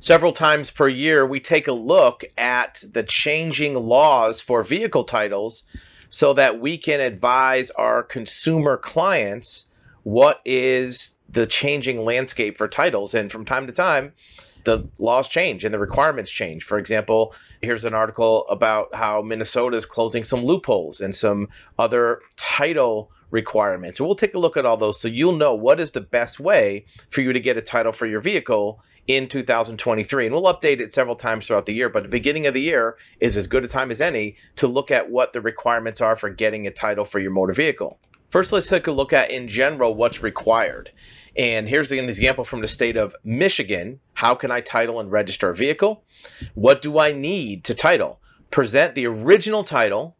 Several 0.00 0.32
times 0.32 0.70
per 0.70 0.88
year, 0.88 1.26
we 1.26 1.40
take 1.40 1.66
a 1.66 1.72
look 1.72 2.24
at 2.36 2.84
the 2.92 3.02
changing 3.02 3.74
laws 3.74 4.40
for 4.40 4.62
vehicle 4.62 5.02
titles 5.02 5.64
so 6.08 6.32
that 6.34 6.60
we 6.60 6.78
can 6.78 7.00
advise 7.00 7.70
our 7.72 8.02
consumer 8.04 8.76
clients 8.76 9.66
what 10.04 10.40
is 10.44 11.18
the 11.28 11.46
changing 11.46 12.04
landscape 12.04 12.56
for 12.56 12.68
titles. 12.68 13.14
And 13.14 13.30
from 13.30 13.44
time 13.44 13.66
to 13.66 13.72
time, 13.72 14.12
the 14.64 14.88
laws 14.98 15.28
change 15.28 15.64
and 15.64 15.74
the 15.74 15.78
requirements 15.78 16.30
change. 16.30 16.62
For 16.62 16.78
example, 16.78 17.34
here's 17.60 17.84
an 17.84 17.94
article 17.94 18.46
about 18.48 18.94
how 18.94 19.20
Minnesota 19.22 19.76
is 19.76 19.84
closing 19.84 20.22
some 20.22 20.44
loopholes 20.44 21.00
and 21.00 21.14
some 21.14 21.48
other 21.78 22.20
title 22.36 23.10
requirements. 23.30 23.98
So 23.98 24.06
we'll 24.06 24.14
take 24.14 24.34
a 24.34 24.38
look 24.38 24.56
at 24.56 24.64
all 24.64 24.76
those 24.76 25.00
so 25.00 25.08
you'll 25.08 25.36
know 25.36 25.54
what 25.54 25.80
is 25.80 25.90
the 25.90 26.00
best 26.00 26.38
way 26.38 26.86
for 27.10 27.20
you 27.20 27.32
to 27.32 27.40
get 27.40 27.56
a 27.56 27.62
title 27.62 27.92
for 27.92 28.06
your 28.06 28.20
vehicle 28.20 28.80
in 29.08 29.26
2023. 29.26 30.26
And 30.26 30.34
we'll 30.34 30.44
update 30.44 30.80
it 30.80 30.94
several 30.94 31.16
times 31.16 31.46
throughout 31.46 31.66
the 31.66 31.74
year, 31.74 31.88
but 31.88 32.04
the 32.04 32.08
beginning 32.08 32.46
of 32.46 32.54
the 32.54 32.60
year 32.60 32.96
is 33.18 33.36
as 33.36 33.46
good 33.46 33.64
a 33.64 33.66
time 33.66 33.90
as 33.90 34.00
any 34.00 34.36
to 34.56 34.68
look 34.68 34.90
at 34.90 35.10
what 35.10 35.32
the 35.32 35.40
requirements 35.40 36.00
are 36.00 36.14
for 36.14 36.30
getting 36.30 36.66
a 36.66 36.70
title 36.70 37.04
for 37.04 37.18
your 37.18 37.30
motor 37.30 37.54
vehicle. 37.54 37.98
First, 38.30 38.52
let's 38.52 38.68
take 38.68 38.86
a 38.86 38.92
look 38.92 39.14
at 39.14 39.30
in 39.30 39.48
general 39.48 39.94
what's 39.94 40.22
required. 40.22 40.90
And 41.36 41.68
here's 41.68 41.90
an 41.90 41.98
example 42.00 42.44
from 42.44 42.60
the 42.60 42.68
state 42.68 42.96
of 42.96 43.16
Michigan. 43.24 44.00
How 44.12 44.34
can 44.34 44.50
I 44.50 44.60
title 44.60 45.00
and 45.00 45.10
register 45.10 45.48
a 45.48 45.54
vehicle? 45.54 46.04
What 46.54 46.82
do 46.82 46.98
I 46.98 47.12
need 47.12 47.64
to 47.64 47.74
title? 47.74 48.20
Present 48.50 48.94
the 48.94 49.06
original 49.06 49.64
title, 49.64 50.16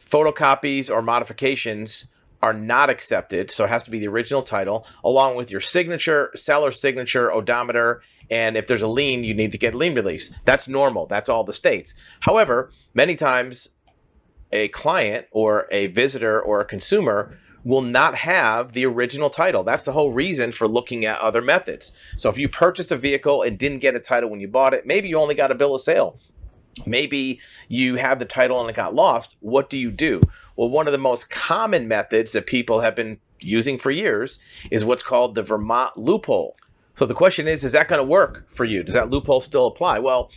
photocopies 0.00 0.88
or 0.90 1.02
modifications 1.02 2.08
are 2.42 2.54
not 2.54 2.90
accepted. 2.90 3.50
So 3.50 3.64
it 3.64 3.68
has 3.68 3.84
to 3.84 3.90
be 3.90 3.98
the 3.98 4.08
original 4.08 4.42
title, 4.42 4.86
along 5.04 5.36
with 5.36 5.50
your 5.50 5.60
signature, 5.60 6.30
seller 6.34 6.70
signature, 6.70 7.32
odometer, 7.32 8.02
and 8.30 8.56
if 8.56 8.66
there's 8.66 8.82
a 8.82 8.88
lien, 8.88 9.24
you 9.24 9.34
need 9.34 9.52
to 9.52 9.58
get 9.58 9.74
lien 9.74 9.94
release. 9.94 10.34
That's 10.44 10.68
normal. 10.68 11.06
That's 11.06 11.28
all 11.28 11.44
the 11.44 11.52
states. 11.52 11.94
However, 12.20 12.70
many 12.94 13.16
times 13.16 13.70
a 14.52 14.68
client 14.68 15.26
or 15.30 15.66
a 15.70 15.86
visitor 15.88 16.40
or 16.40 16.60
a 16.60 16.64
consumer 16.64 17.38
will 17.64 17.82
not 17.82 18.14
have 18.14 18.72
the 18.72 18.86
original 18.86 19.30
title. 19.30 19.64
That's 19.64 19.84
the 19.84 19.92
whole 19.92 20.12
reason 20.12 20.52
for 20.52 20.68
looking 20.68 21.04
at 21.04 21.20
other 21.20 21.42
methods. 21.42 21.92
So 22.16 22.30
if 22.30 22.38
you 22.38 22.48
purchased 22.48 22.92
a 22.92 22.96
vehicle 22.96 23.42
and 23.42 23.58
didn't 23.58 23.80
get 23.80 23.96
a 23.96 24.00
title 24.00 24.30
when 24.30 24.40
you 24.40 24.48
bought 24.48 24.74
it, 24.74 24.86
maybe 24.86 25.08
you 25.08 25.18
only 25.18 25.34
got 25.34 25.50
a 25.50 25.56
bill 25.56 25.74
of 25.74 25.80
sale. 25.80 26.18
Maybe 26.86 27.40
you 27.68 27.96
have 27.96 28.18
the 28.18 28.24
title 28.24 28.60
and 28.60 28.70
it 28.70 28.76
got 28.76 28.94
lost. 28.94 29.36
What 29.40 29.68
do 29.68 29.76
you 29.76 29.90
do? 29.90 30.20
Well, 30.58 30.70
one 30.70 30.88
of 30.88 30.92
the 30.92 30.98
most 30.98 31.30
common 31.30 31.86
methods 31.86 32.32
that 32.32 32.48
people 32.48 32.80
have 32.80 32.96
been 32.96 33.20
using 33.38 33.78
for 33.78 33.92
years 33.92 34.40
is 34.72 34.84
what's 34.84 35.04
called 35.04 35.36
the 35.36 35.42
Vermont 35.44 35.96
loophole. 35.96 36.52
So 36.94 37.06
the 37.06 37.14
question 37.14 37.46
is, 37.46 37.62
is 37.62 37.70
that 37.72 37.86
going 37.86 38.00
to 38.00 38.04
work 38.04 38.50
for 38.50 38.64
you? 38.64 38.82
Does 38.82 38.94
that 38.94 39.08
loophole 39.08 39.40
still 39.40 39.68
apply? 39.68 40.00
Well, 40.00 40.32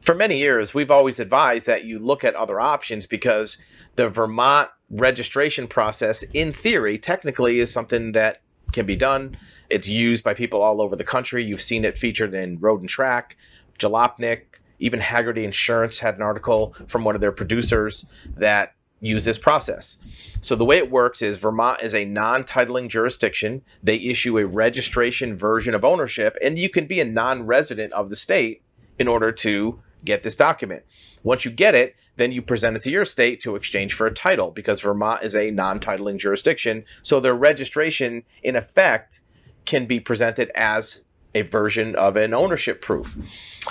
for 0.00 0.14
many 0.14 0.38
years, 0.38 0.74
we've 0.74 0.92
always 0.92 1.18
advised 1.18 1.66
that 1.66 1.82
you 1.82 1.98
look 1.98 2.22
at 2.22 2.36
other 2.36 2.60
options 2.60 3.04
because 3.04 3.58
the 3.96 4.08
Vermont 4.08 4.68
registration 4.90 5.66
process, 5.66 6.22
in 6.34 6.52
theory, 6.52 6.96
technically 6.96 7.58
is 7.58 7.68
something 7.68 8.12
that 8.12 8.42
can 8.70 8.86
be 8.86 8.94
done. 8.94 9.36
It's 9.70 9.88
used 9.88 10.22
by 10.22 10.34
people 10.34 10.62
all 10.62 10.80
over 10.80 10.94
the 10.94 11.02
country. 11.02 11.44
You've 11.44 11.60
seen 11.60 11.84
it 11.84 11.98
featured 11.98 12.32
in 12.32 12.60
Road 12.60 12.78
and 12.78 12.88
Track, 12.88 13.36
Jalopnik, 13.80 14.42
even 14.78 15.00
Hagerty 15.00 15.42
Insurance 15.42 15.98
had 15.98 16.14
an 16.14 16.22
article 16.22 16.76
from 16.86 17.02
one 17.02 17.16
of 17.16 17.20
their 17.20 17.32
producers 17.32 18.06
that 18.36 18.74
use 19.02 19.24
this 19.24 19.36
process. 19.36 19.98
So 20.40 20.54
the 20.56 20.64
way 20.64 20.78
it 20.78 20.90
works 20.90 21.20
is 21.20 21.36
Vermont 21.36 21.82
is 21.82 21.94
a 21.94 22.04
non-titling 22.04 22.88
jurisdiction. 22.88 23.62
They 23.82 23.96
issue 23.96 24.38
a 24.38 24.46
registration 24.46 25.36
version 25.36 25.74
of 25.74 25.84
ownership 25.84 26.36
and 26.40 26.58
you 26.58 26.70
can 26.70 26.86
be 26.86 27.00
a 27.00 27.04
non-resident 27.04 27.92
of 27.92 28.08
the 28.08 28.16
state 28.16 28.62
in 28.98 29.08
order 29.08 29.32
to 29.32 29.80
get 30.04 30.22
this 30.22 30.36
document. 30.36 30.84
Once 31.24 31.44
you 31.44 31.50
get 31.50 31.74
it, 31.74 31.96
then 32.16 32.30
you 32.30 32.42
present 32.42 32.76
it 32.76 32.82
to 32.82 32.90
your 32.90 33.04
state 33.04 33.40
to 33.42 33.56
exchange 33.56 33.94
for 33.94 34.06
a 34.06 34.14
title 34.14 34.50
because 34.50 34.80
Vermont 34.80 35.22
is 35.22 35.34
a 35.34 35.50
non-titling 35.50 36.18
jurisdiction. 36.18 36.84
So 37.02 37.18
their 37.18 37.34
registration 37.34 38.22
in 38.42 38.54
effect 38.54 39.20
can 39.64 39.86
be 39.86 39.98
presented 39.98 40.50
as 40.54 41.04
a 41.34 41.42
version 41.42 41.96
of 41.96 42.16
an 42.16 42.34
ownership 42.34 42.80
proof. 42.80 43.16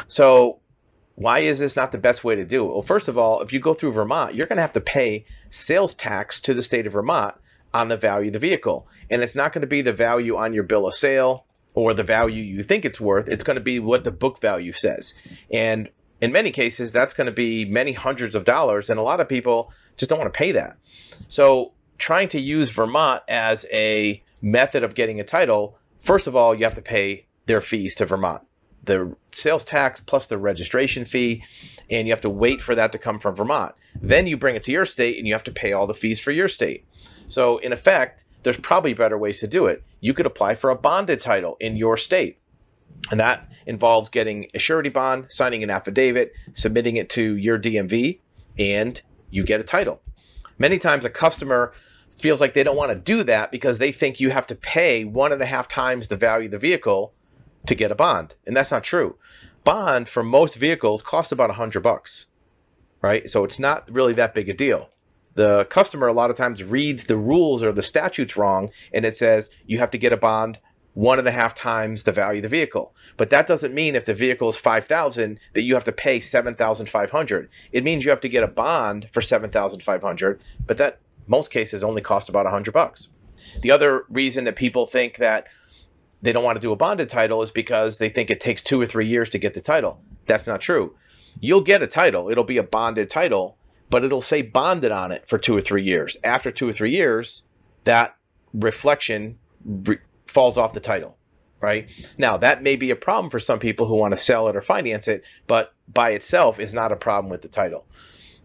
So 0.07 0.59
why 1.15 1.39
is 1.39 1.59
this 1.59 1.75
not 1.75 1.91
the 1.91 1.97
best 1.97 2.23
way 2.23 2.35
to 2.35 2.45
do 2.45 2.65
it? 2.65 2.73
Well, 2.73 2.81
first 2.81 3.07
of 3.07 3.17
all, 3.17 3.41
if 3.41 3.51
you 3.51 3.59
go 3.59 3.73
through 3.73 3.93
Vermont, 3.93 4.35
you're 4.35 4.47
going 4.47 4.57
to 4.57 4.63
have 4.63 4.73
to 4.73 4.81
pay 4.81 5.25
sales 5.49 5.93
tax 5.93 6.39
to 6.41 6.53
the 6.53 6.63
state 6.63 6.87
of 6.87 6.93
Vermont 6.93 7.35
on 7.73 7.87
the 7.87 7.97
value 7.97 8.27
of 8.27 8.33
the 8.33 8.39
vehicle. 8.39 8.87
And 9.09 9.21
it's 9.21 9.35
not 9.35 9.53
going 9.53 9.61
to 9.61 9.67
be 9.67 9.81
the 9.81 9.93
value 9.93 10.37
on 10.37 10.53
your 10.53 10.63
bill 10.63 10.87
of 10.87 10.93
sale 10.93 11.45
or 11.73 11.93
the 11.93 12.03
value 12.03 12.43
you 12.43 12.63
think 12.63 12.85
it's 12.85 12.99
worth. 12.99 13.27
It's 13.27 13.43
going 13.43 13.55
to 13.55 13.61
be 13.61 13.79
what 13.79 14.03
the 14.03 14.11
book 14.11 14.41
value 14.41 14.73
says. 14.73 15.13
And 15.51 15.89
in 16.21 16.31
many 16.31 16.51
cases, 16.51 16.91
that's 16.91 17.13
going 17.13 17.25
to 17.25 17.31
be 17.31 17.65
many 17.65 17.93
hundreds 17.93 18.35
of 18.35 18.45
dollars. 18.45 18.89
And 18.89 18.99
a 18.99 19.03
lot 19.03 19.19
of 19.19 19.29
people 19.29 19.71
just 19.97 20.09
don't 20.09 20.19
want 20.19 20.33
to 20.33 20.37
pay 20.37 20.51
that. 20.53 20.77
So 21.27 21.73
trying 21.97 22.29
to 22.29 22.39
use 22.39 22.69
Vermont 22.69 23.23
as 23.27 23.65
a 23.71 24.23
method 24.41 24.83
of 24.83 24.95
getting 24.95 25.19
a 25.19 25.23
title, 25.23 25.77
first 25.99 26.27
of 26.27 26.35
all, 26.35 26.55
you 26.55 26.63
have 26.63 26.75
to 26.75 26.81
pay 26.81 27.25
their 27.45 27.61
fees 27.61 27.95
to 27.95 28.05
Vermont 28.05 28.43
the 28.83 29.15
sales 29.31 29.63
tax 29.63 30.01
plus 30.01 30.27
the 30.27 30.37
registration 30.37 31.05
fee, 31.05 31.43
and 31.89 32.07
you 32.07 32.13
have 32.13 32.21
to 32.21 32.29
wait 32.29 32.61
for 32.61 32.75
that 32.75 32.91
to 32.91 32.97
come 32.97 33.19
from 33.19 33.35
Vermont. 33.35 33.75
Then 34.01 34.27
you 34.27 34.37
bring 34.37 34.55
it 34.55 34.63
to 34.65 34.71
your 34.71 34.85
state 34.85 35.17
and 35.17 35.27
you 35.27 35.33
have 35.33 35.43
to 35.43 35.51
pay 35.51 35.73
all 35.73 35.87
the 35.87 35.93
fees 35.93 36.19
for 36.19 36.31
your 36.31 36.47
state. 36.47 36.85
So, 37.27 37.57
in 37.59 37.73
effect, 37.73 38.25
there's 38.43 38.57
probably 38.57 38.93
better 38.93 39.17
ways 39.17 39.39
to 39.41 39.47
do 39.47 39.67
it. 39.67 39.83
You 39.99 40.13
could 40.13 40.25
apply 40.25 40.55
for 40.55 40.69
a 40.69 40.75
bonded 40.75 41.21
title 41.21 41.57
in 41.59 41.77
your 41.77 41.97
state. 41.97 42.39
And 43.09 43.19
that 43.19 43.51
involves 43.65 44.09
getting 44.09 44.47
a 44.53 44.59
surety 44.59 44.89
bond, 44.89 45.25
signing 45.29 45.63
an 45.63 45.69
affidavit, 45.69 46.33
submitting 46.53 46.97
it 46.97 47.09
to 47.11 47.35
your 47.35 47.59
DMV, 47.59 48.19
and 48.57 49.01
you 49.29 49.43
get 49.43 49.59
a 49.59 49.63
title. 49.63 50.01
Many 50.57 50.77
times 50.77 51.05
a 51.05 51.09
customer 51.09 51.73
feels 52.17 52.41
like 52.41 52.53
they 52.53 52.63
don't 52.63 52.75
want 52.75 52.91
to 52.91 52.97
do 52.97 53.23
that 53.23 53.51
because 53.51 53.79
they 53.79 53.91
think 53.91 54.19
you 54.19 54.29
have 54.29 54.47
to 54.47 54.55
pay 54.55 55.03
one 55.03 55.31
and 55.31 55.41
a 55.41 55.45
half 55.45 55.67
times 55.67 56.07
the 56.07 56.15
value 56.15 56.45
of 56.45 56.51
the 56.51 56.59
vehicle 56.59 57.13
to 57.65 57.75
get 57.75 57.91
a 57.91 57.95
bond, 57.95 58.35
and 58.45 58.55
that's 58.55 58.71
not 58.71 58.83
true. 58.83 59.17
Bond 59.63 60.07
for 60.09 60.23
most 60.23 60.55
vehicles 60.55 61.01
costs 61.01 61.31
about 61.31 61.49
a 61.49 61.53
hundred 61.53 61.81
bucks, 61.81 62.27
right? 63.01 63.29
So 63.29 63.43
it's 63.43 63.59
not 63.59 63.89
really 63.91 64.13
that 64.13 64.33
big 64.33 64.49
a 64.49 64.53
deal. 64.53 64.89
The 65.35 65.65
customer 65.65 66.07
a 66.07 66.13
lot 66.13 66.29
of 66.29 66.35
times 66.35 66.63
reads 66.63 67.05
the 67.05 67.17
rules 67.17 67.63
or 67.63 67.71
the 67.71 67.83
statutes 67.83 68.35
wrong, 68.35 68.69
and 68.93 69.05
it 69.05 69.17
says 69.17 69.49
you 69.65 69.77
have 69.77 69.91
to 69.91 69.97
get 69.97 70.13
a 70.13 70.17
bond 70.17 70.59
one 70.93 71.19
and 71.19 71.27
a 71.27 71.31
half 71.31 71.55
times 71.55 72.03
the 72.03 72.11
value 72.11 72.39
of 72.39 72.43
the 72.43 72.49
vehicle. 72.49 72.93
But 73.15 73.29
that 73.29 73.47
doesn't 73.47 73.73
mean 73.73 73.95
if 73.95 74.05
the 74.05 74.13
vehicle 74.13 74.49
is 74.49 74.57
five 74.57 74.85
thousand 74.85 75.39
that 75.53 75.61
you 75.61 75.73
have 75.73 75.85
to 75.85 75.91
pay 75.91 76.19
seven 76.19 76.53
thousand 76.53 76.89
five 76.89 77.11
hundred. 77.11 77.49
It 77.71 77.83
means 77.83 78.03
you 78.03 78.09
have 78.09 78.21
to 78.21 78.29
get 78.29 78.43
a 78.43 78.47
bond 78.47 79.07
for 79.13 79.21
seven 79.21 79.49
thousand 79.49 79.83
five 79.83 80.01
hundred, 80.01 80.41
but 80.67 80.77
that 80.77 80.99
most 81.27 81.51
cases 81.51 81.83
only 81.83 82.01
cost 82.01 82.27
about 82.27 82.45
a 82.45 82.49
hundred 82.49 82.73
bucks. 82.73 83.09
The 83.61 83.71
other 83.71 84.05
reason 84.09 84.43
that 84.45 84.55
people 84.55 84.85
think 84.85 85.17
that 85.17 85.47
they 86.21 86.31
don't 86.31 86.43
want 86.43 86.55
to 86.55 86.61
do 86.61 86.71
a 86.71 86.75
bonded 86.75 87.09
title 87.09 87.41
is 87.41 87.51
because 87.51 87.97
they 87.97 88.09
think 88.09 88.29
it 88.29 88.39
takes 88.39 88.61
two 88.61 88.79
or 88.79 88.85
three 88.85 89.07
years 89.07 89.29
to 89.29 89.39
get 89.39 89.53
the 89.53 89.61
title. 89.61 89.99
That's 90.25 90.47
not 90.47 90.61
true. 90.61 90.95
You'll 91.39 91.61
get 91.61 91.81
a 91.81 91.87
title, 91.87 92.29
it'll 92.29 92.43
be 92.43 92.57
a 92.57 92.63
bonded 92.63 93.09
title, 93.09 93.57
but 93.89 94.03
it'll 94.03 94.21
say 94.21 94.41
bonded 94.41 94.91
on 94.91 95.11
it 95.11 95.27
for 95.27 95.37
two 95.37 95.55
or 95.55 95.61
three 95.61 95.83
years. 95.83 96.17
After 96.23 96.51
two 96.51 96.67
or 96.69 96.73
three 96.73 96.91
years, 96.91 97.47
that 97.83 98.15
reflection 98.53 99.37
re- 99.65 99.99
falls 100.27 100.57
off 100.57 100.73
the 100.73 100.79
title, 100.79 101.17
right? 101.59 101.89
Now, 102.17 102.37
that 102.37 102.63
may 102.63 102.75
be 102.75 102.91
a 102.91 102.95
problem 102.95 103.29
for 103.29 103.39
some 103.39 103.59
people 103.59 103.87
who 103.87 103.95
want 103.95 104.13
to 104.13 104.17
sell 104.17 104.47
it 104.47 104.55
or 104.55 104.61
finance 104.61 105.07
it, 105.07 105.23
but 105.47 105.73
by 105.87 106.11
itself 106.11 106.59
is 106.59 106.73
not 106.73 106.91
a 106.91 106.95
problem 106.95 107.31
with 107.31 107.41
the 107.41 107.47
title. 107.47 107.85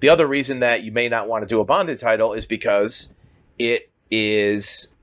The 0.00 0.08
other 0.08 0.26
reason 0.26 0.60
that 0.60 0.82
you 0.82 0.92
may 0.92 1.08
not 1.08 1.28
want 1.28 1.42
to 1.42 1.48
do 1.48 1.60
a 1.60 1.64
bonded 1.64 1.98
title 1.98 2.32
is 2.32 2.46
because 2.46 3.14
it 3.58 3.90
is 4.10 4.95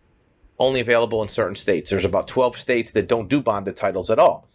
only 0.59 0.80
available 0.80 1.22
in 1.22 1.30
certain 1.30 1.56
states. 1.56 1.90
There's 1.90 2.06
about 2.06 2.28
12 2.28 2.58
states 2.58 2.91
that 2.91 3.08
don't 3.08 3.30
do 3.30 3.41
bonded 3.41 3.75
titles 3.75 4.09
at 4.09 4.19
all. 4.19 4.47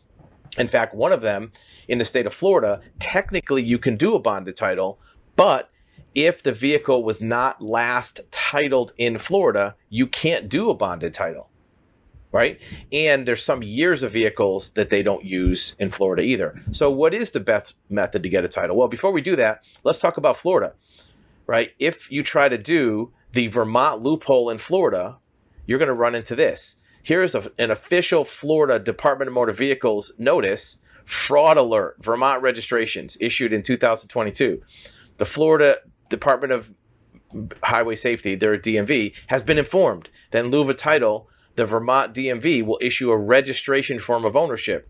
In 0.56 0.68
fact, 0.68 0.94
one 0.94 1.12
of 1.12 1.22
them 1.22 1.52
in 1.88 1.98
the 1.98 2.04
state 2.04 2.26
of 2.26 2.34
Florida, 2.34 2.80
technically 2.98 3.62
you 3.62 3.78
can 3.78 3.96
do 3.96 4.14
a 4.14 4.18
bonded 4.18 4.56
title, 4.56 4.98
but 5.36 5.70
if 6.14 6.42
the 6.42 6.52
vehicle 6.52 7.04
was 7.04 7.20
not 7.20 7.62
last 7.62 8.20
titled 8.30 8.92
in 8.98 9.18
Florida, 9.18 9.76
you 9.90 10.06
can't 10.06 10.48
do 10.48 10.70
a 10.70 10.74
bonded 10.74 11.14
title. 11.14 11.50
Right? 12.30 12.60
And 12.92 13.26
there's 13.26 13.42
some 13.42 13.62
years 13.62 14.02
of 14.02 14.12
vehicles 14.12 14.70
that 14.70 14.90
they 14.90 15.02
don't 15.02 15.24
use 15.24 15.76
in 15.78 15.88
Florida 15.88 16.22
either. 16.22 16.60
So, 16.72 16.90
what 16.90 17.14
is 17.14 17.30
the 17.30 17.40
best 17.40 17.76
method 17.88 18.22
to 18.22 18.28
get 18.28 18.44
a 18.44 18.48
title? 18.48 18.76
Well, 18.76 18.88
before 18.88 19.12
we 19.12 19.22
do 19.22 19.34
that, 19.36 19.64
let's 19.82 19.98
talk 19.98 20.18
about 20.18 20.36
Florida. 20.36 20.74
Right? 21.46 21.70
If 21.78 22.12
you 22.12 22.22
try 22.22 22.50
to 22.50 22.58
do 22.58 23.12
the 23.32 23.46
Vermont 23.46 24.02
loophole 24.02 24.50
in 24.50 24.58
Florida, 24.58 25.14
you're 25.68 25.78
going 25.78 25.94
to 25.94 26.00
run 26.00 26.16
into 26.16 26.34
this. 26.34 26.76
Here's 27.04 27.36
a, 27.36 27.48
an 27.58 27.70
official 27.70 28.24
Florida 28.24 28.80
Department 28.80 29.28
of 29.28 29.34
Motor 29.34 29.52
Vehicles 29.52 30.12
notice 30.18 30.80
fraud 31.04 31.56
alert, 31.56 31.96
Vermont 32.00 32.42
registrations 32.42 33.16
issued 33.20 33.52
in 33.52 33.62
2022. 33.62 34.60
The 35.18 35.24
Florida 35.24 35.78
Department 36.08 36.52
of 36.52 36.70
Highway 37.62 37.96
Safety, 37.96 38.34
their 38.34 38.58
DMV, 38.58 39.14
has 39.28 39.42
been 39.42 39.58
informed 39.58 40.10
that 40.30 40.44
in 40.44 40.50
lieu 40.50 40.62
of 40.62 40.70
a 40.70 40.74
title, 40.74 41.28
the 41.56 41.66
Vermont 41.66 42.14
DMV 42.14 42.64
will 42.64 42.78
issue 42.80 43.10
a 43.10 43.16
registration 43.16 43.98
form 43.98 44.24
of 44.24 44.36
ownership. 44.36 44.88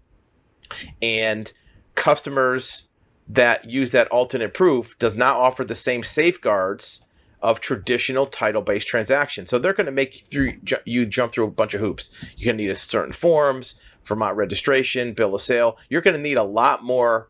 And 1.03 1.53
customers 1.95 2.89
that 3.29 3.69
use 3.69 3.91
that 3.91 4.09
alternate 4.09 4.55
proof 4.55 4.97
does 4.99 5.17
not 5.17 5.35
offer 5.35 5.65
the 5.65 5.75
same 5.75 6.05
safeguards 6.05 7.08
of 7.41 7.61
traditional 7.61 8.27
title-based 8.27 8.89
transactions. 8.89 9.51
So 9.51 9.59
they're 9.59 9.73
going 9.73 9.87
to 9.87 9.93
make 9.93 10.27
through 10.31 10.55
you 10.85 11.07
jump 11.07 11.33
through 11.33 11.45
a 11.45 11.51
bunch 11.51 11.75
of 11.75 11.81
hoops. 11.81 12.11
You're 12.37 12.47
going 12.47 12.59
to 12.59 12.65
need 12.65 12.77
certain 12.77 13.13
forms, 13.13 13.81
Vermont 14.05 14.37
registration, 14.37 15.13
bill 15.13 15.35
of 15.35 15.41
sale. 15.41 15.77
You're 15.89 16.03
going 16.03 16.17
to 16.17 16.23
need 16.23 16.37
a 16.37 16.43
lot 16.43 16.83
more 16.83 17.29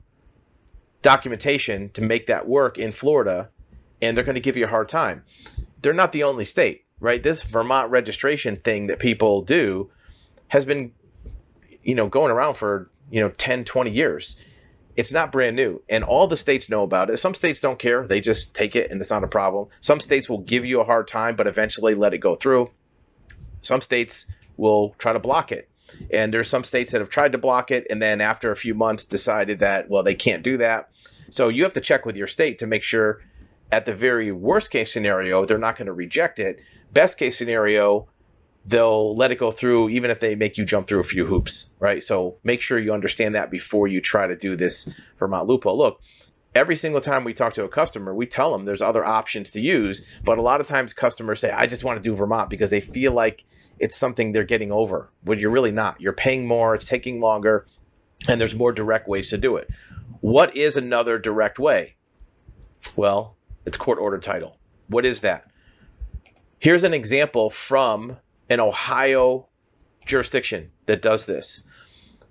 documentation 1.02 1.90
to 1.90 2.02
make 2.02 2.26
that 2.26 2.48
work 2.48 2.78
in 2.78 2.92
Florida, 2.92 3.50
and 4.00 4.16
they're 4.16 4.24
going 4.24 4.34
to 4.34 4.40
give 4.40 4.56
you 4.56 4.64
a 4.64 4.68
hard 4.68 4.88
time. 4.88 5.24
They're 5.82 5.92
not 5.92 6.12
the 6.12 6.24
only 6.24 6.44
state, 6.44 6.84
right? 7.00 7.22
This 7.22 7.42
Vermont 7.42 7.90
registration 7.90 8.56
thing 8.56 8.86
that 8.88 8.98
people 8.98 9.42
do 9.42 9.90
has 10.48 10.64
been, 10.64 10.92
you 11.82 11.94
know, 11.94 12.08
going 12.08 12.32
around 12.32 12.54
for, 12.54 12.90
you 13.10 13.20
know, 13.20 13.30
10, 13.30 13.64
20 13.64 13.90
years. 13.90 14.42
It's 14.98 15.12
not 15.12 15.30
brand 15.30 15.54
new, 15.54 15.80
and 15.88 16.02
all 16.02 16.26
the 16.26 16.36
states 16.36 16.68
know 16.68 16.82
about 16.82 17.08
it. 17.08 17.18
Some 17.18 17.32
states 17.32 17.60
don't 17.60 17.78
care; 17.78 18.04
they 18.04 18.20
just 18.20 18.52
take 18.52 18.74
it, 18.74 18.90
and 18.90 19.00
it's 19.00 19.12
not 19.12 19.22
a 19.22 19.28
problem. 19.28 19.68
Some 19.80 20.00
states 20.00 20.28
will 20.28 20.40
give 20.40 20.64
you 20.64 20.80
a 20.80 20.84
hard 20.84 21.06
time, 21.06 21.36
but 21.36 21.46
eventually 21.46 21.94
let 21.94 22.14
it 22.14 22.18
go 22.18 22.34
through. 22.34 22.68
Some 23.62 23.80
states 23.80 24.26
will 24.56 24.96
try 24.98 25.12
to 25.12 25.20
block 25.20 25.52
it. 25.52 25.68
And 26.12 26.34
there's 26.34 26.48
some 26.48 26.64
states 26.64 26.92
that 26.92 27.00
have 27.00 27.10
tried 27.10 27.32
to 27.32 27.38
block 27.38 27.70
it 27.70 27.86
and 27.88 28.02
then 28.02 28.20
after 28.20 28.50
a 28.50 28.56
few 28.56 28.74
months 28.74 29.06
decided 29.06 29.60
that, 29.60 29.88
well, 29.88 30.02
they 30.02 30.14
can't 30.14 30.42
do 30.42 30.58
that. 30.58 30.90
So 31.30 31.48
you 31.48 31.62
have 31.62 31.72
to 31.74 31.80
check 31.80 32.04
with 32.04 32.16
your 32.16 32.26
state 32.26 32.58
to 32.58 32.66
make 32.66 32.82
sure 32.82 33.20
at 33.70 33.84
the 33.84 33.94
very 33.94 34.32
worst 34.32 34.70
case 34.70 34.92
scenario, 34.92 35.44
they're 35.44 35.58
not 35.58 35.76
going 35.76 35.86
to 35.86 35.92
reject 35.92 36.38
it. 36.38 36.60
Best 36.92 37.18
case 37.18 37.38
scenario, 37.38 38.08
they'll 38.68 39.14
let 39.14 39.30
it 39.30 39.38
go 39.38 39.50
through 39.50 39.88
even 39.88 40.10
if 40.10 40.20
they 40.20 40.34
make 40.34 40.58
you 40.58 40.64
jump 40.64 40.86
through 40.86 41.00
a 41.00 41.04
few 41.04 41.24
hoops, 41.24 41.70
right? 41.80 42.02
So 42.02 42.36
make 42.44 42.60
sure 42.60 42.78
you 42.78 42.92
understand 42.92 43.34
that 43.34 43.50
before 43.50 43.88
you 43.88 44.00
try 44.00 44.26
to 44.26 44.36
do 44.36 44.56
this 44.56 44.94
Vermont 45.18 45.46
loophole. 45.46 45.76
Look, 45.76 46.02
every 46.54 46.76
single 46.76 47.00
time 47.00 47.24
we 47.24 47.32
talk 47.32 47.54
to 47.54 47.64
a 47.64 47.68
customer, 47.68 48.14
we 48.14 48.26
tell 48.26 48.52
them 48.52 48.66
there's 48.66 48.82
other 48.82 49.04
options 49.04 49.50
to 49.52 49.60
use, 49.60 50.06
but 50.22 50.36
a 50.36 50.42
lot 50.42 50.60
of 50.60 50.66
times 50.66 50.92
customers 50.92 51.40
say, 51.40 51.50
I 51.50 51.66
just 51.66 51.82
want 51.82 52.00
to 52.00 52.06
do 52.06 52.14
Vermont 52.14 52.50
because 52.50 52.70
they 52.70 52.82
feel 52.82 53.12
like 53.12 53.44
it's 53.78 53.96
something 53.96 54.32
they're 54.32 54.44
getting 54.44 54.70
over 54.70 55.10
when 55.22 55.38
you're 55.38 55.50
really 55.50 55.72
not. 55.72 55.98
You're 55.98 56.12
paying 56.12 56.46
more, 56.46 56.74
it's 56.74 56.86
taking 56.86 57.20
longer, 57.20 57.66
and 58.28 58.38
there's 58.38 58.54
more 58.54 58.72
direct 58.72 59.08
ways 59.08 59.30
to 59.30 59.38
do 59.38 59.56
it. 59.56 59.70
What 60.20 60.54
is 60.54 60.76
another 60.76 61.18
direct 61.18 61.58
way? 61.58 61.96
Well, 62.96 63.36
it's 63.64 63.78
court 63.78 63.98
ordered 63.98 64.22
title. 64.22 64.58
What 64.88 65.06
is 65.06 65.20
that? 65.20 65.50
Here's 66.58 66.84
an 66.84 66.92
example 66.92 67.50
from 67.50 68.16
an 68.48 68.60
Ohio 68.60 69.48
jurisdiction 70.06 70.70
that 70.86 71.02
does 71.02 71.26
this. 71.26 71.62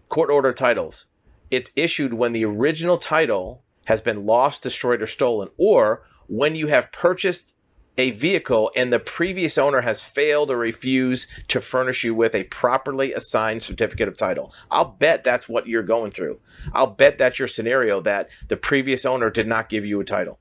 Court 0.09 0.29
order 0.29 0.53
titles. 0.53 1.05
It's 1.51 1.71
issued 1.75 2.13
when 2.13 2.33
the 2.33 2.45
original 2.45 2.97
title 2.97 3.63
has 3.85 4.01
been 4.01 4.25
lost, 4.25 4.63
destroyed, 4.63 5.01
or 5.01 5.07
stolen, 5.07 5.49
or 5.57 6.03
when 6.27 6.55
you 6.55 6.67
have 6.67 6.91
purchased 6.91 7.55
a 7.97 8.11
vehicle 8.11 8.71
and 8.75 8.93
the 8.93 8.99
previous 8.99 9.57
owner 9.57 9.81
has 9.81 10.01
failed 10.01 10.51
or 10.51 10.57
refused 10.57 11.29
to 11.47 11.59
furnish 11.59 12.03
you 12.03 12.13
with 12.13 12.35
a 12.35 12.43
properly 12.45 13.13
assigned 13.13 13.63
certificate 13.63 14.07
of 14.07 14.15
title. 14.17 14.53
I'll 14.69 14.91
bet 14.99 15.23
that's 15.23 15.49
what 15.49 15.67
you're 15.67 15.83
going 15.83 16.11
through. 16.11 16.39
I'll 16.73 16.87
bet 16.91 17.17
that's 17.17 17.39
your 17.39 17.47
scenario 17.47 18.01
that 18.01 18.29
the 18.49 18.57
previous 18.57 19.05
owner 19.05 19.29
did 19.29 19.47
not 19.47 19.69
give 19.69 19.85
you 19.85 19.99
a 19.99 20.05
title. 20.05 20.37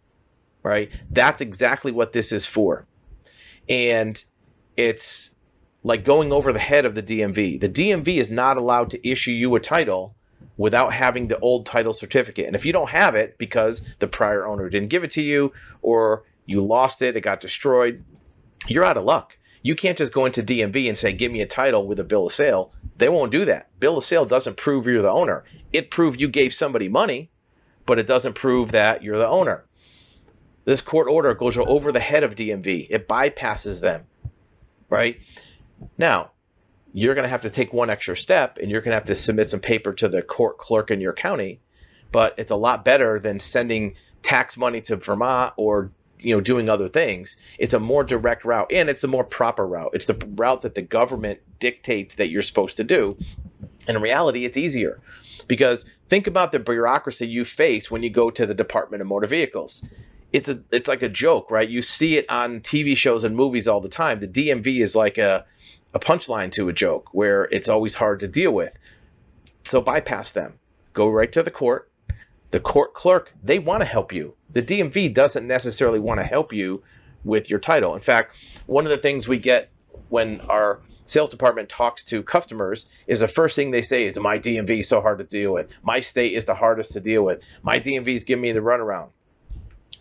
Right? 0.62 0.90
That's 1.10 1.40
exactly 1.40 1.92
what 1.92 2.12
this 2.12 2.32
is 2.32 2.44
for. 2.44 2.86
And 3.68 4.22
it's 4.76 5.30
like 5.86 6.04
going 6.04 6.32
over 6.32 6.52
the 6.52 6.58
head 6.58 6.84
of 6.84 6.96
the 6.96 7.02
DMV. 7.02 7.60
The 7.60 7.68
DMV 7.68 8.16
is 8.16 8.28
not 8.28 8.56
allowed 8.56 8.90
to 8.90 9.08
issue 9.08 9.30
you 9.30 9.54
a 9.54 9.60
title 9.60 10.16
without 10.56 10.92
having 10.92 11.28
the 11.28 11.38
old 11.38 11.64
title 11.64 11.92
certificate. 11.92 12.48
And 12.48 12.56
if 12.56 12.66
you 12.66 12.72
don't 12.72 12.90
have 12.90 13.14
it 13.14 13.38
because 13.38 13.82
the 14.00 14.08
prior 14.08 14.48
owner 14.48 14.68
didn't 14.68 14.88
give 14.88 15.04
it 15.04 15.12
to 15.12 15.22
you 15.22 15.52
or 15.82 16.24
you 16.44 16.60
lost 16.60 17.02
it, 17.02 17.16
it 17.16 17.20
got 17.20 17.38
destroyed, 17.38 18.04
you're 18.66 18.82
out 18.82 18.96
of 18.96 19.04
luck. 19.04 19.38
You 19.62 19.76
can't 19.76 19.96
just 19.96 20.12
go 20.12 20.24
into 20.26 20.42
DMV 20.42 20.88
and 20.88 20.98
say, 20.98 21.12
give 21.12 21.30
me 21.30 21.40
a 21.40 21.46
title 21.46 21.86
with 21.86 22.00
a 22.00 22.04
bill 22.04 22.26
of 22.26 22.32
sale. 22.32 22.72
They 22.96 23.08
won't 23.08 23.30
do 23.30 23.44
that. 23.44 23.70
Bill 23.78 23.98
of 23.98 24.02
sale 24.02 24.24
doesn't 24.24 24.56
prove 24.56 24.88
you're 24.88 25.02
the 25.02 25.08
owner. 25.08 25.44
It 25.72 25.92
proves 25.92 26.18
you 26.18 26.26
gave 26.26 26.52
somebody 26.52 26.88
money, 26.88 27.30
but 27.84 28.00
it 28.00 28.08
doesn't 28.08 28.34
prove 28.34 28.72
that 28.72 29.04
you're 29.04 29.18
the 29.18 29.28
owner. 29.28 29.64
This 30.64 30.80
court 30.80 31.06
order 31.08 31.32
goes 31.32 31.56
over 31.56 31.92
the 31.92 32.00
head 32.00 32.24
of 32.24 32.34
DMV. 32.34 32.88
It 32.90 33.06
bypasses 33.06 33.80
them, 33.80 34.06
right? 34.90 35.20
Now, 35.98 36.30
you're 36.92 37.14
going 37.14 37.24
to 37.24 37.28
have 37.28 37.42
to 37.42 37.50
take 37.50 37.72
one 37.72 37.90
extra 37.90 38.16
step 38.16 38.58
and 38.58 38.70
you're 38.70 38.80
going 38.80 38.92
to 38.92 38.96
have 38.96 39.06
to 39.06 39.14
submit 39.14 39.50
some 39.50 39.60
paper 39.60 39.92
to 39.92 40.08
the 40.08 40.22
court 40.22 40.58
clerk 40.58 40.90
in 40.90 41.00
your 41.00 41.12
county, 41.12 41.60
but 42.10 42.34
it's 42.38 42.50
a 42.50 42.56
lot 42.56 42.84
better 42.84 43.18
than 43.18 43.38
sending 43.38 43.94
tax 44.22 44.56
money 44.56 44.80
to 44.80 44.96
Vermont 44.96 45.52
or 45.56 45.90
you 46.20 46.34
know 46.34 46.40
doing 46.40 46.68
other 46.68 46.88
things. 46.88 47.36
It's 47.58 47.74
a 47.74 47.78
more 47.78 48.02
direct 48.02 48.44
route 48.44 48.72
and 48.72 48.88
it's 48.88 49.04
a 49.04 49.08
more 49.08 49.24
proper 49.24 49.66
route. 49.66 49.90
It's 49.92 50.06
the 50.06 50.26
route 50.36 50.62
that 50.62 50.74
the 50.74 50.82
government 50.82 51.40
dictates 51.58 52.14
that 52.14 52.30
you're 52.30 52.42
supposed 52.42 52.76
to 52.78 52.84
do. 52.84 53.16
In 53.86 54.00
reality 54.00 54.44
it's 54.44 54.56
easier 54.56 55.00
because 55.48 55.84
think 56.08 56.26
about 56.26 56.50
the 56.52 56.58
bureaucracy 56.58 57.28
you 57.28 57.44
face 57.44 57.90
when 57.90 58.02
you 58.02 58.10
go 58.10 58.30
to 58.30 58.46
the 58.46 58.54
department 58.54 59.02
of 59.02 59.06
motor 59.06 59.26
vehicles. 59.26 59.88
It's 60.32 60.48
a 60.48 60.62
it's 60.72 60.88
like 60.88 61.02
a 61.02 61.08
joke 61.08 61.50
right? 61.50 61.68
You 61.68 61.82
see 61.82 62.16
it 62.16 62.28
on 62.30 62.60
tv 62.60 62.96
shows 62.96 63.22
and 63.22 63.36
movies 63.36 63.68
all 63.68 63.80
the 63.80 63.88
time. 63.88 64.20
The 64.20 64.28
dmv 64.28 64.80
is 64.80 64.96
like 64.96 65.18
a 65.18 65.44
a 65.96 65.98
punchline 65.98 66.52
to 66.52 66.68
a 66.68 66.72
joke 66.72 67.08
where 67.12 67.44
it's 67.44 67.68
always 67.68 67.94
hard 67.94 68.20
to 68.20 68.28
deal 68.28 68.52
with 68.52 68.76
so 69.64 69.80
bypass 69.80 70.30
them 70.32 70.58
go 70.92 71.08
right 71.08 71.32
to 71.32 71.42
the 71.42 71.50
court 71.50 71.90
the 72.50 72.60
court 72.60 72.94
clerk 72.94 73.32
they 73.42 73.58
want 73.58 73.80
to 73.80 73.86
help 73.86 74.12
you 74.12 74.34
the 74.50 74.62
DMV 74.62 75.12
doesn't 75.12 75.46
necessarily 75.46 75.98
want 75.98 76.20
to 76.20 76.24
help 76.24 76.52
you 76.52 76.82
with 77.26 77.50
your 77.50 77.58
title. 77.58 77.94
In 77.94 78.00
fact, 78.00 78.36
one 78.66 78.84
of 78.84 78.90
the 78.90 78.96
things 78.96 79.28
we 79.28 79.38
get 79.38 79.70
when 80.08 80.40
our 80.42 80.80
sales 81.04 81.28
department 81.28 81.68
talks 81.68 82.02
to 82.04 82.22
customers 82.22 82.88
is 83.06 83.20
the 83.20 83.28
first 83.28 83.54
thing 83.54 83.70
they 83.70 83.82
say 83.82 84.06
is 84.06 84.18
my 84.18 84.38
DMV 84.38 84.80
is 84.80 84.88
so 84.88 85.00
hard 85.00 85.18
to 85.18 85.24
deal 85.24 85.52
with. 85.52 85.74
My 85.82 86.00
state 86.00 86.32
is 86.32 86.44
the 86.44 86.54
hardest 86.54 86.92
to 86.92 87.00
deal 87.00 87.22
with. 87.22 87.44
My 87.62 87.78
DMVs 87.78 88.24
giving 88.24 88.42
me 88.42 88.52
the 88.52 88.60
runaround. 88.60 89.10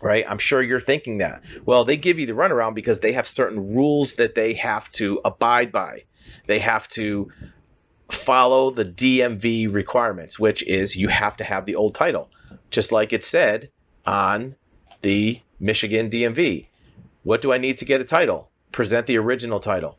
Right? 0.02 0.24
I'm 0.28 0.38
sure 0.38 0.62
you're 0.62 0.80
thinking 0.80 1.18
that. 1.18 1.42
Well, 1.64 1.84
they 1.84 1.96
give 1.96 2.18
you 2.18 2.26
the 2.26 2.34
runaround 2.34 2.74
because 2.74 3.00
they 3.00 3.12
have 3.12 3.26
certain 3.26 3.74
rules 3.74 4.14
that 4.14 4.34
they 4.34 4.52
have 4.54 4.90
to 4.92 5.20
abide 5.24 5.72
by. 5.72 6.04
They 6.46 6.58
have 6.58 6.86
to 6.88 7.30
follow 8.10 8.70
the 8.70 8.84
DMV 8.84 9.72
requirements, 9.72 10.38
which 10.38 10.62
is 10.64 10.96
you 10.96 11.08
have 11.08 11.36
to 11.38 11.44
have 11.44 11.64
the 11.66 11.74
old 11.74 11.94
title. 11.94 12.30
Just 12.70 12.92
like 12.92 13.12
it 13.12 13.24
said, 13.24 13.70
on 14.06 14.56
the 15.02 15.40
Michigan 15.60 16.10
DMV. 16.10 16.68
What 17.22 17.42
do 17.42 17.52
I 17.52 17.58
need 17.58 17.78
to 17.78 17.84
get 17.84 18.00
a 18.00 18.04
title? 18.04 18.50
Present 18.72 19.06
the 19.06 19.18
original 19.18 19.60
title. 19.60 19.98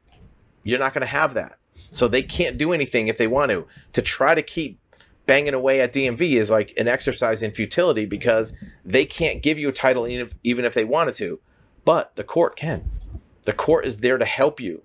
You're 0.63 0.79
not 0.79 0.93
going 0.93 1.01
to 1.01 1.07
have 1.07 1.33
that. 1.33 1.57
So 1.89 2.07
they 2.07 2.21
can't 2.21 2.57
do 2.57 2.73
anything 2.73 3.07
if 3.07 3.17
they 3.17 3.27
want 3.27 3.51
to. 3.51 3.65
To 3.93 4.01
try 4.01 4.35
to 4.35 4.41
keep 4.41 4.79
banging 5.27 5.53
away 5.53 5.81
at 5.81 5.93
DMV 5.93 6.33
is 6.33 6.49
like 6.49 6.73
an 6.77 6.87
exercise 6.87 7.43
in 7.43 7.51
futility 7.51 8.05
because 8.05 8.53
they 8.83 9.05
can't 9.05 9.43
give 9.43 9.59
you 9.59 9.69
a 9.69 9.73
title 9.73 10.07
even 10.07 10.65
if 10.65 10.73
they 10.73 10.85
wanted 10.85 11.13
to. 11.15 11.39
But 11.85 12.15
the 12.15 12.23
court 12.23 12.55
can. 12.55 12.89
The 13.43 13.53
court 13.53 13.85
is 13.85 13.97
there 13.97 14.17
to 14.17 14.25
help 14.25 14.59
you. 14.59 14.81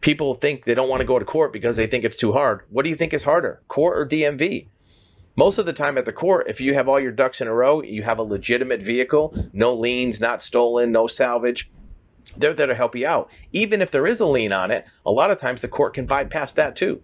People 0.00 0.34
think 0.34 0.64
they 0.64 0.74
don't 0.74 0.88
want 0.88 1.00
to 1.00 1.06
go 1.06 1.18
to 1.18 1.24
court 1.24 1.52
because 1.52 1.76
they 1.76 1.86
think 1.86 2.02
it's 2.02 2.16
too 2.16 2.32
hard. 2.32 2.62
What 2.70 2.82
do 2.82 2.90
you 2.90 2.96
think 2.96 3.14
is 3.14 3.22
harder, 3.22 3.62
court 3.68 3.96
or 3.96 4.06
DMV? 4.06 4.66
most 5.36 5.58
of 5.58 5.66
the 5.66 5.72
time 5.72 5.96
at 5.96 6.04
the 6.04 6.12
court, 6.12 6.48
if 6.48 6.60
you 6.60 6.74
have 6.74 6.88
all 6.88 7.00
your 7.00 7.12
ducks 7.12 7.40
in 7.40 7.48
a 7.48 7.54
row, 7.54 7.82
you 7.82 8.02
have 8.02 8.18
a 8.18 8.22
legitimate 8.22 8.82
vehicle, 8.82 9.34
no 9.52 9.72
liens, 9.72 10.20
not 10.20 10.42
stolen, 10.42 10.92
no 10.92 11.06
salvage, 11.06 11.70
they're 12.36 12.54
there 12.54 12.66
to 12.66 12.74
help 12.74 12.94
you 12.94 13.06
out. 13.06 13.30
Even 13.52 13.80
if 13.80 13.90
there 13.90 14.06
is 14.06 14.20
a 14.20 14.26
lien 14.26 14.52
on 14.52 14.70
it, 14.70 14.86
a 15.06 15.10
lot 15.10 15.30
of 15.30 15.38
times 15.38 15.60
the 15.60 15.68
court 15.68 15.94
can 15.94 16.06
bypass 16.06 16.52
that 16.52 16.76
too. 16.76 17.00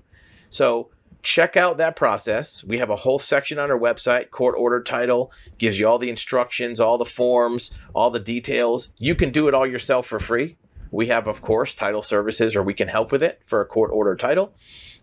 So 0.51 0.91
check 1.23 1.57
out 1.57 1.79
that 1.79 1.97
process. 1.97 2.65
We 2.65 2.79
have 2.79 2.91
a 2.91 2.97
whole 2.97 3.19
section 3.19 3.59
on 3.59 3.71
our 3.71 3.79
website, 3.79 4.31
court 4.31 4.55
order 4.57 4.83
title, 4.83 5.33
gives 5.59 5.79
you 5.79 5.89
all 5.89 5.99
the 5.99 6.11
instructions, 6.11 6.81
all 6.81 6.99
the 6.99 7.05
forms, 7.05 7.79
all 7.95 8.11
the 8.11 8.21
details. 8.21 8.95
You 8.99 9.15
can 9.15 9.31
do 9.31 9.49
it 9.49 9.55
all 9.55 9.67
yourself 9.67 10.07
for 10.07 10.19
free. 10.19 10.57
We 10.91 11.07
have, 11.09 11.29
of 11.29 11.43
course, 11.43 11.75
title 11.75 12.03
services, 12.03 12.57
or 12.57 12.63
we 12.63 12.75
can 12.75 12.89
help 12.89 13.13
with 13.13 13.23
it 13.23 13.43
for 13.47 13.61
a 13.61 13.67
court 13.67 13.91
order 13.93 14.17
title. 14.17 14.55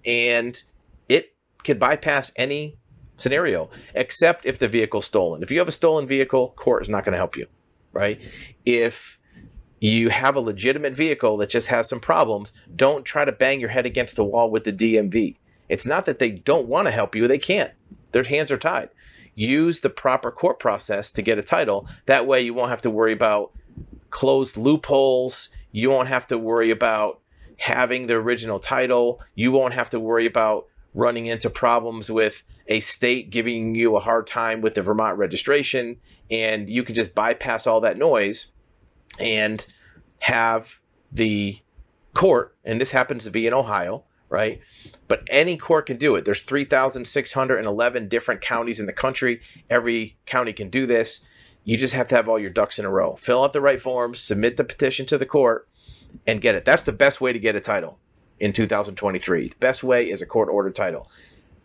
And 0.06 0.62
it 1.10 1.36
can 1.64 1.78
bypass 1.78 2.32
any 2.36 2.78
scenario, 3.18 3.70
except 3.94 4.46
if 4.46 4.60
the 4.60 4.68
vehicle's 4.68 5.06
stolen. 5.06 5.44
If 5.44 5.52
you 5.52 5.60
have 5.60 5.68
a 5.68 5.74
stolen 5.74 6.08
vehicle, 6.08 6.54
court 6.56 6.82
is 6.82 6.90
not 6.90 7.06
going 7.06 7.14
to 7.14 7.18
help 7.18 7.38
you, 7.38 7.48
right? 7.94 8.22
If 8.66 9.20
you 9.80 10.10
have 10.10 10.36
a 10.36 10.40
legitimate 10.40 10.94
vehicle 10.94 11.38
that 11.38 11.50
just 11.50 11.68
has 11.68 11.88
some 11.88 12.00
problems, 12.00 12.54
don't 12.76 13.06
try 13.06 13.26
to 13.26 13.32
bang 13.32 13.60
your 13.60 13.70
head 13.70 13.86
against 13.86 14.16
the 14.16 14.24
wall 14.24 14.50
with 14.50 14.64
the 14.64 14.74
DMV. 14.74 15.38
It's 15.70 15.86
not 15.86 16.06
that 16.06 16.20
they 16.20 16.32
don't 16.32 16.68
want 16.68 16.88
to 16.88 16.92
help 16.92 17.16
you, 17.16 17.28
they 17.28 17.38
can't. 17.38 17.72
Their 18.12 18.24
hands 18.24 18.52
are 18.52 18.58
tied. 18.58 18.90
Use 19.36 19.82
the 19.82 19.90
proper 19.90 20.32
court 20.32 20.60
process 20.60 21.12
to 21.14 21.22
get 21.22 21.38
a 21.38 21.44
title. 21.44 21.88
That 22.06 22.28
way, 22.28 22.42
you 22.42 22.54
won't 22.54 22.70
have 22.70 22.82
to 22.82 22.92
worry 22.92 23.14
about 23.14 23.52
closed 24.10 24.56
loopholes. 24.56 25.50
You 25.72 25.90
won't 25.90 26.08
have 26.08 26.28
to 26.28 26.38
worry 26.38 26.72
about 26.72 27.20
having 27.58 28.08
the 28.08 28.14
original 28.14 28.60
title. 28.60 29.20
You 29.36 29.52
won't 29.52 29.74
have 29.74 29.90
to 29.90 30.00
worry 30.00 30.26
about 30.26 30.68
running 30.94 31.26
into 31.26 31.50
problems 31.50 32.10
with 32.10 32.44
a 32.68 32.80
state 32.80 33.30
giving 33.30 33.76
you 33.76 33.96
a 33.96 34.00
hard 34.00 34.26
time 34.26 34.62
with 34.62 34.76
the 34.76 34.82
Vermont 34.82 35.18
registration, 35.18 35.98
and 36.32 36.70
you 36.70 36.84
can 36.84 36.96
just 36.96 37.14
bypass 37.14 37.68
all 37.68 37.82
that 37.82 37.98
noise 37.98 38.54
and 39.20 39.66
have 40.20 40.80
the 41.12 41.60
court, 42.14 42.56
and 42.64 42.80
this 42.80 42.92
happens 42.92 43.26
to 43.26 43.32
be 43.32 43.46
in 43.46 43.54
Ohio, 43.54 44.04
right? 44.36 44.60
But 45.08 45.24
any 45.30 45.56
court 45.56 45.86
can 45.86 45.96
do 45.96 46.16
it. 46.18 46.26
There's 46.26 46.44
3,611 46.44 48.10
different 48.10 48.42
counties 48.42 48.82
in 48.82 48.86
the 48.86 48.92
country. 48.92 49.40
Every 49.70 50.18
county 50.26 50.52
can 50.52 50.70
do 50.70 50.86
this. 50.86 51.26
You 51.64 51.78
just 51.78 51.94
have 51.94 52.10
to 52.10 52.16
have 52.16 52.28
all 52.28 52.40
your 52.40 52.50
ducks 52.50 52.78
in 52.78 52.86
a 52.86 52.92
row. 52.92 53.16
Fill 53.16 53.46
out 53.46 53.54
the 53.54 53.62
right 53.62 53.80
forms, 53.80 54.20
submit 54.20 54.58
the 54.58 54.66
petition 54.66 55.06
to 55.06 55.18
the 55.18 55.26
court, 55.26 55.70
and 56.28 56.42
get 56.42 56.56
it. 56.56 56.66
That's 56.66 56.84
the 56.84 56.92
best 56.92 57.22
way 57.22 57.32
to 57.32 57.40
get 57.40 57.56
a 57.56 57.62
title 57.62 57.98
in 58.42 58.52
2023. 58.52 59.50
The 59.50 59.56
best 59.56 59.86
way 59.86 60.10
is 60.10 60.22
a 60.22 60.26
court 60.26 60.50
ordered 60.50 60.76
title. 60.76 61.10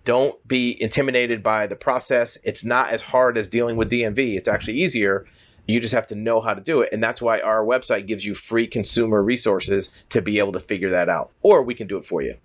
Don't 0.05 0.37
be 0.47 0.81
intimidated 0.81 1.43
by 1.43 1.67
the 1.67 1.77
process. 1.77 2.39
It's 2.45 2.65
not 2.65 2.91
as 2.91 3.03
hard 3.03 3.37
as 3.37 3.49
dealing 3.49 3.77
with 3.77 3.91
DMV. 3.91 4.37
It's 4.37 4.49
actually 4.49 4.79
easier. 4.79 5.27
You 5.67 5.81
just 5.81 5.95
have 5.95 6.07
to 6.07 6.15
know 6.15 6.41
how 6.41 6.55
to 6.55 6.61
do 6.61 6.83
it. 6.83 6.91
And 6.93 7.03
that's 7.03 7.21
why 7.21 7.41
our 7.41 7.65
website 7.65 8.07
gives 8.07 8.25
you 8.25 8.35
free 8.35 8.67
consumer 8.67 9.23
resources 9.23 9.93
to 10.11 10.23
be 10.23 10.39
able 10.39 10.53
to 10.53 10.61
figure 10.61 10.91
that 10.91 11.09
out. 11.09 11.33
Or 11.43 11.63
we 11.63 11.75
can 11.75 11.89
do 11.89 11.99
it 11.99 12.05
for 12.05 12.23
you. 12.23 12.37